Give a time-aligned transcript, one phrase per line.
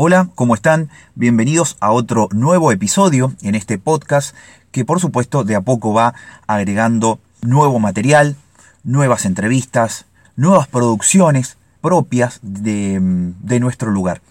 [0.00, 0.90] Hola, ¿cómo están?
[1.16, 4.32] Bienvenidos a otro nuevo episodio en este podcast
[4.70, 6.14] que por supuesto de a poco va
[6.46, 8.36] agregando nuevo material,
[8.84, 10.04] nuevas entrevistas,
[10.36, 13.00] nuevas producciones propias de,
[13.40, 14.22] de nuestro lugar.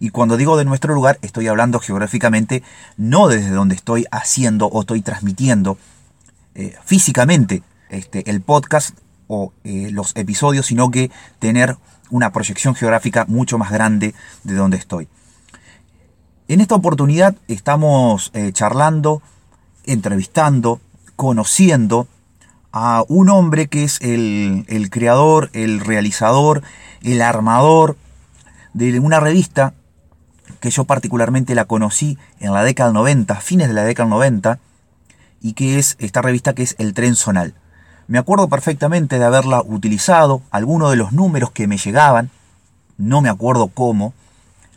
[0.00, 2.64] Y cuando digo de nuestro lugar, estoy hablando geográficamente,
[2.96, 5.78] no desde donde estoy haciendo o estoy transmitiendo
[6.56, 11.76] eh, físicamente este, el podcast o eh, los episodios, sino que tener
[12.10, 15.08] una proyección geográfica mucho más grande de donde estoy.
[16.46, 19.22] En esta oportunidad estamos eh, charlando,
[19.84, 20.80] entrevistando,
[21.16, 22.06] conociendo
[22.70, 26.62] a un hombre que es el, creador, el realizador,
[27.02, 27.96] el armador
[28.72, 29.74] de una revista
[30.60, 34.58] que yo particularmente la conocí en la década 90, fines de la década 90,
[35.40, 37.54] y que es esta revista que es El Tren Zonal.
[38.06, 42.30] Me acuerdo perfectamente de haberla utilizado, algunos de los números que me llegaban,
[42.98, 44.12] no me acuerdo cómo,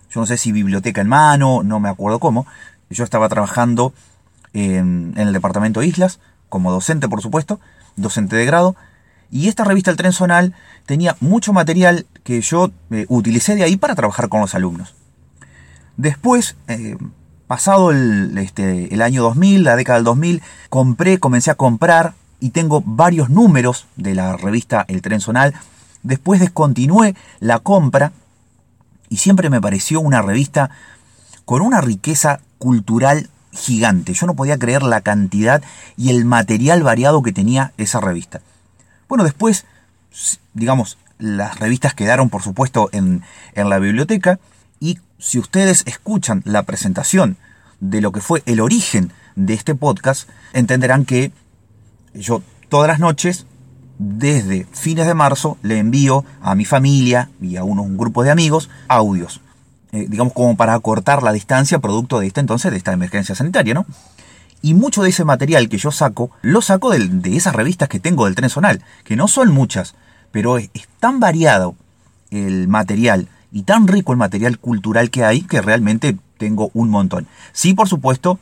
[0.10, 2.48] yo no sé si biblioteca en mano, no me acuerdo cómo,
[2.90, 3.94] yo estaba trabajando
[4.54, 7.60] en, el departamento de Islas, como docente por supuesto,
[7.98, 8.76] docente de grado,
[9.30, 13.76] y esta revista El Tren Zonal tenía mucho material que yo eh, utilicé de ahí
[13.76, 14.96] para trabajar con los alumnos.
[15.98, 16.96] Después, eh,
[17.46, 22.52] pasado el, este, el año 2000, la década del 2000, compré, comencé a comprar y
[22.52, 25.54] tengo varios números de la revista El Tren Zonal.
[26.04, 28.12] Después descontinué la compra
[29.10, 30.70] y siempre me pareció una revista
[31.46, 34.14] con una riqueza cultural gigante.
[34.14, 35.64] Yo no podía creer la cantidad
[35.96, 38.42] y el material variado que tenía esa revista.
[39.08, 39.66] Bueno, después,
[40.54, 44.40] digamos, las revistas quedaron por supuesto en, en la biblioteca
[44.80, 47.38] y si ustedes escuchan la presentación
[47.80, 51.32] de lo que fue el origen de este podcast, entenderán que
[52.14, 53.46] yo todas las noches,
[54.00, 58.32] desde fines de marzo, le envío a mi familia y a unos, un grupo de
[58.32, 59.42] amigos audios.
[59.92, 63.74] Eh, digamos como para acortar la distancia producto de esta entonces, de esta emergencia sanitaria,
[63.74, 63.86] ¿no?
[64.62, 68.00] Y mucho de ese material que yo saco, lo saco de, de esas revistas que
[68.00, 69.96] tengo del tren zonal, que no son muchas,
[70.32, 70.70] pero es,
[71.00, 71.76] tan variado
[72.32, 77.28] el material y tan rico el material cultural que hay que realmente tengo un montón.
[77.54, 78.40] Sí, por supuesto,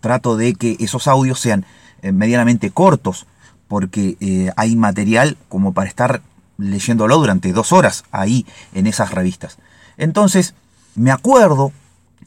[0.00, 1.64] trato de que esos audios sean
[2.12, 3.26] medianamente cortos,
[3.68, 6.22] porque eh, hay material como para estar
[6.58, 9.58] leyéndolo durante dos horas ahí en esas revistas.
[9.96, 10.54] Entonces,
[10.94, 11.72] me acuerdo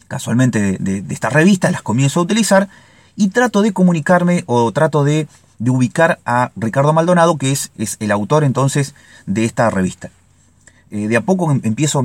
[0.07, 2.69] casualmente de, estas revistas, las comienzo a utilizar
[3.15, 5.27] y trato de comunicarme o trato de,
[5.59, 8.94] ubicar a Ricardo Maldonado, que es, es, el autor entonces
[9.25, 10.11] de esta revista.
[10.89, 12.01] Eh, de a poco em, empiezo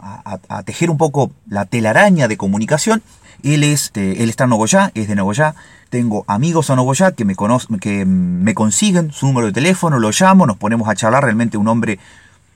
[0.00, 3.02] a, tejer un poco la telaraña de comunicación.
[3.44, 5.54] Él, es, él está en Nogoyá, es de Nogoyá,
[5.90, 7.34] tengo amigos en Nogoyá que me,
[7.80, 11.68] que me consiguen su número de teléfono, lo llamo, nos ponemos a charlar, realmente un
[11.68, 11.98] hombre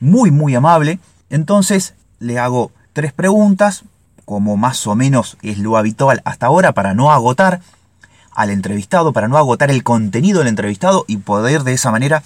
[0.00, 0.98] muy, muy amable.
[1.30, 3.84] Entonces le hago tres preguntas,
[4.24, 7.60] como más o menos es lo habitual hasta ahora, para no agotar
[8.32, 12.22] al entrevistado, para no agotar el contenido del entrevistado y poder de esa manera,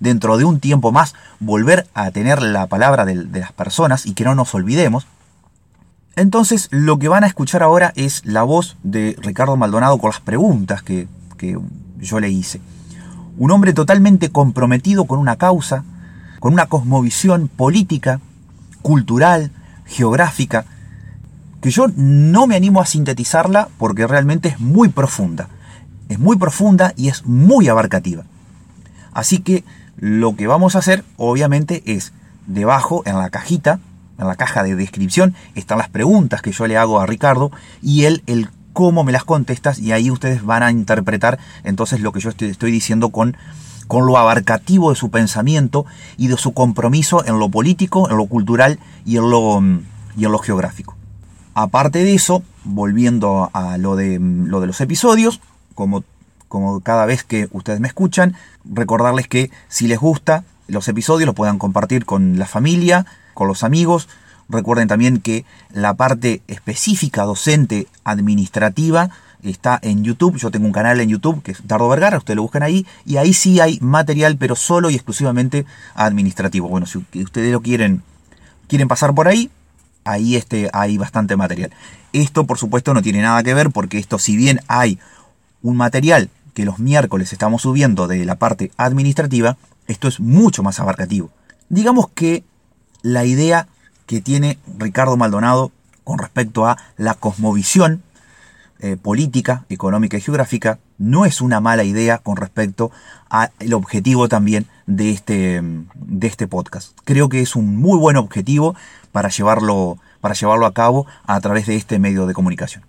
[0.00, 4.24] dentro de un tiempo más, volver a tener la palabra de las personas y que
[4.24, 5.06] no nos olvidemos.
[6.16, 10.20] Entonces, lo que van a escuchar ahora es la voz de Ricardo Maldonado con las
[10.20, 11.08] preguntas que,
[11.98, 12.60] yo le hice.
[13.36, 15.84] Un hombre totalmente comprometido con una causa,
[16.40, 18.20] con una cosmovisión política,
[18.80, 19.50] cultural,
[19.84, 20.64] geográfica,
[21.60, 25.48] que yo no me animo a sintetizarla porque realmente es muy profunda.
[26.08, 28.24] Es muy profunda y es muy abarcativa.
[29.12, 29.64] Así que
[29.96, 32.12] lo que vamos a hacer, obviamente, es
[32.46, 33.80] debajo, en la cajita,
[34.18, 37.50] en la caja de descripción están las preguntas que yo le hago a Ricardo
[37.82, 42.12] y él el cómo me las contestas y ahí ustedes van a interpretar entonces lo
[42.12, 43.36] que yo estoy, diciendo con,
[43.86, 45.86] con lo abarcativo de su pensamiento
[46.18, 49.62] y de su compromiso en lo político, en lo cultural y en lo,
[50.16, 50.96] y en lo geográfico.
[51.54, 55.40] Aparte de eso, volviendo a lo de, lo de los episodios,
[55.76, 56.02] como,
[56.48, 61.34] como cada vez que ustedes me escuchan, recordarles que si les gusta los episodios los
[61.34, 64.08] puedan compartir con la familia, con los amigos.
[64.48, 69.10] Recuerden también que la parte específica docente administrativa
[69.42, 70.36] está en YouTube.
[70.36, 72.86] Yo tengo un canal en YouTube que es Dardo Vergara, ustedes lo buscan ahí.
[73.04, 76.68] Y ahí sí hay material, pero solo y exclusivamente administrativo.
[76.68, 78.02] Bueno, si ustedes lo quieren,
[78.68, 79.50] quieren pasar por ahí,
[80.04, 81.70] ahí este, hay bastante material.
[82.12, 84.98] Esto, por supuesto, no tiene nada que ver porque esto, si bien hay
[85.62, 89.56] un material que los miércoles estamos subiendo de la parte administrativa,
[89.88, 91.30] esto es mucho más abarcativo.
[91.68, 92.44] Digamos que
[93.04, 93.68] la idea
[94.06, 95.70] que tiene Ricardo Maldonado
[96.04, 98.02] con respecto a la cosmovisión
[98.80, 102.90] eh, política, económica y geográfica no es una mala idea con respecto
[103.28, 105.60] al objetivo también de este,
[105.94, 106.98] de este podcast.
[107.04, 108.74] Creo que es un muy buen objetivo
[109.12, 112.84] para llevarlo, para llevarlo a cabo a través de este medio de comunicación.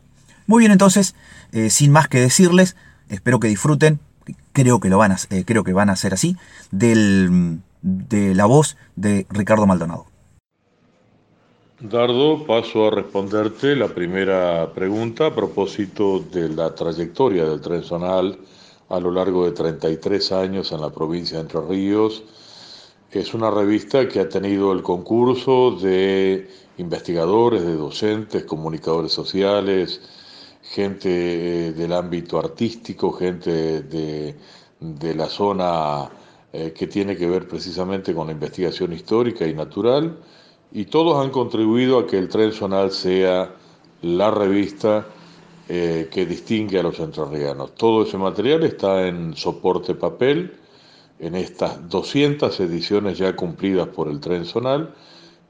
[0.47, 1.13] Muy bien, entonces,
[1.51, 2.77] eh, sin más que decirles,
[3.09, 3.99] espero que disfruten,
[4.53, 6.37] creo que lo van a, eh, creo que van a ser así,
[6.71, 10.07] del, de la voz de Ricardo Maldonado.
[11.79, 18.39] Dardo, paso a responderte la primera pregunta a propósito de la trayectoria del tren zonal
[18.89, 22.23] a lo largo de 33 años en la provincia de Entre Ríos.
[23.11, 30.01] Es una revista que ha tenido el concurso de investigadores, de docentes, comunicadores sociales,
[30.63, 34.35] gente eh, del ámbito artístico, gente de,
[35.13, 36.09] la zona
[36.57, 40.17] eh, que tiene que ver precisamente con la investigación histórica y natural
[40.71, 43.53] y todos han contribuido a que el tren zonal sea
[44.01, 45.05] la revista
[45.67, 47.75] eh, que distingue a los entrerrianos.
[47.75, 50.53] Todo ese material está en soporte papel,
[51.19, 54.93] en estas 200 ediciones ya cumplidas por el tren zonal,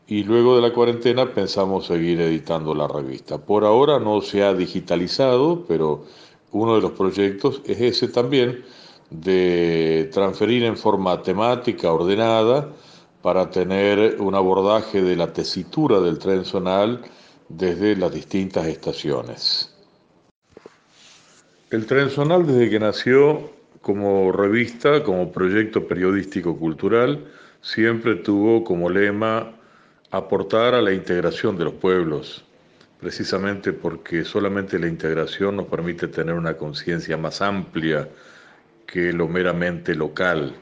[0.07, 3.37] y luego de la cuarentena pensamos seguir editando la revista.
[3.37, 6.05] Por ahora no se ha digitalizado, pero
[6.51, 8.63] uno de los proyectos es ese también,
[9.09, 12.69] de transferir en forma temática, ordenada,
[13.21, 17.01] para tener un abordaje de la tesitura del tren zonal
[17.49, 19.73] desde las distintas estaciones.
[21.71, 27.25] El tren zonal desde que nació como revista, como proyecto periodístico cultural,
[27.61, 29.51] siempre tuvo como lema
[30.11, 32.45] aportar a la integración de los pueblos,
[32.99, 38.07] precisamente porque solamente la integración nos permite tener una conciencia más amplia
[38.85, 40.55] que lo meramente local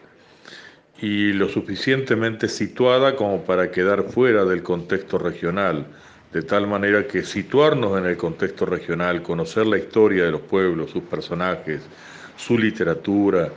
[1.01, 5.85] y lo suficientemente situada como para quedar fuera del contexto regional,
[6.31, 10.91] de tal manera que situarnos en el contexto regional, conocer la historia de los pueblos,
[10.91, 11.81] sus personajes,
[12.37, 13.51] su literatura,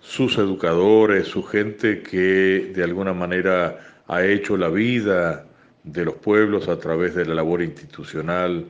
[0.00, 5.46] sus educadores, su gente que de alguna manera ha hecho la vida
[5.84, 8.66] de los pueblos a través de la labor institucional,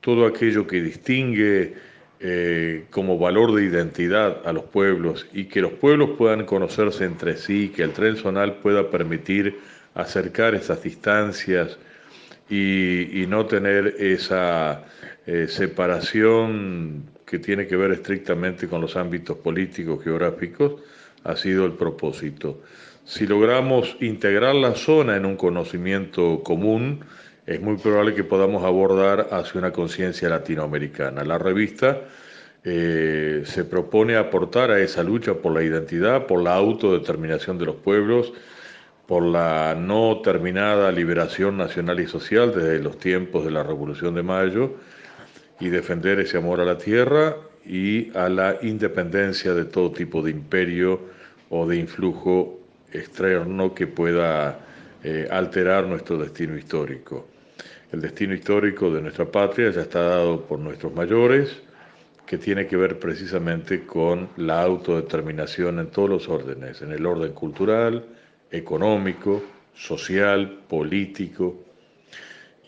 [0.00, 1.74] todo aquello que distingue
[2.22, 7.38] eh, como valor de identidad a los pueblos y que los pueblos puedan conocerse entre
[7.38, 9.58] sí, que el tren zonal pueda permitir
[9.94, 11.78] acercar esas distancias
[12.50, 14.84] y, no tener esa
[15.24, 20.82] eh, separación que tiene que ver estrictamente con los ámbitos políticos, geográficos,
[21.24, 22.60] ha sido el propósito.
[23.04, 27.00] Si logramos integrar la zona en un conocimiento común,
[27.50, 31.24] es muy probable que podamos abordar hacia una conciencia latinoamericana.
[31.24, 32.02] La revista
[32.62, 37.74] eh, se propone aportar a esa lucha por la identidad, por la autodeterminación de los
[37.74, 38.32] pueblos,
[39.08, 44.22] por la no terminada liberación nacional y social desde los tiempos de la Revolución de
[44.22, 44.76] Mayo
[45.58, 47.36] y defender ese amor a la tierra
[47.66, 51.00] y a la independencia de todo tipo de imperio
[51.48, 52.60] o de influjo
[52.92, 54.60] externo que pueda
[55.02, 57.29] eh, alterar nuestro destino histórico.
[57.92, 61.60] El destino histórico de nuestra patria ya está dado por nuestros mayores,
[62.24, 67.32] que tiene que ver precisamente con la autodeterminación en todos los órdenes, en el orden
[67.32, 68.04] cultural,
[68.48, 69.42] económico,
[69.74, 71.64] social, político,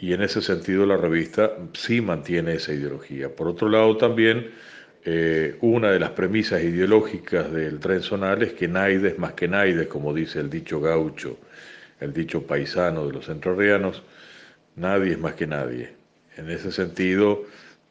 [0.01, 3.29] y en ese sentido la revista sí mantiene esa ideología.
[3.29, 4.51] Por otro lado también,
[5.05, 9.47] eh, una de las premisas ideológicas del tren zonal es que Naide es más que
[9.47, 11.39] Naide, como dice el dicho gaucho,
[12.01, 14.03] el dicho paisano de los entrerrianos,
[14.77, 15.91] Nadie es más que nadie.
[16.37, 17.43] En ese sentido,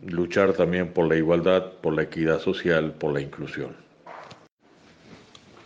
[0.06, 3.76] luchar también por la igualdad, por la equidad social, por la inclusión.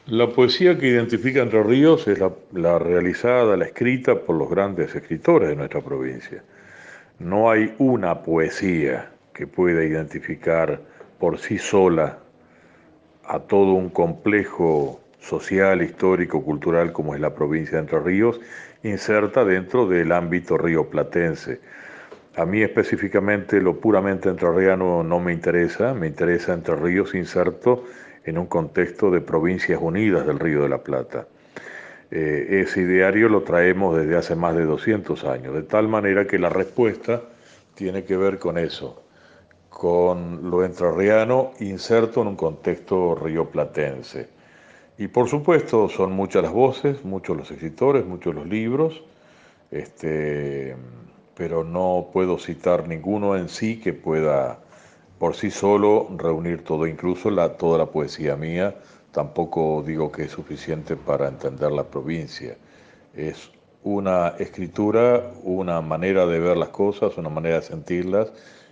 [0.07, 5.49] La poesía que identifica Entre Ríos es la, realizada, la escrita por los grandes escritores
[5.49, 6.43] de nuestra provincia.
[7.17, 10.79] No hay una poesía que pueda identificar
[11.17, 12.19] por sí sola
[13.23, 18.39] a todo un complejo social, histórico, cultural como es la provincia de Entre Ríos
[18.83, 21.59] inserta dentro del ámbito rioplatense.
[22.35, 27.85] A mí específicamente lo puramente entrerriano no me interesa, me interesa Entre Ríos inserto
[28.23, 31.27] en un contexto de provincias unidas del Río de la Plata.
[32.11, 36.37] Eh, ese ideario lo traemos desde hace más de 200 años, de tal manera que
[36.37, 37.23] la respuesta
[37.73, 39.03] tiene que ver con eso,
[39.69, 44.34] con lo entrerriano inserto en un contexto rioplatense.
[44.97, 49.03] Y por supuesto son muchas las voces, muchos los escritores, muchos los libros,
[49.69, 50.75] este,
[51.35, 54.59] pero no puedo citar ninguno en sí que pueda
[55.19, 58.75] por sí solo reunir todo, incluso la, toda la poesía mía,
[59.11, 62.57] tampoco digo que es suficiente para entender la provincia.
[63.13, 63.51] Es
[63.83, 68.31] una escritura, una manera de ver las cosas, una manera de sentirlas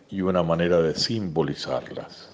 [0.10, 2.33] y una manera de simbolizarlas.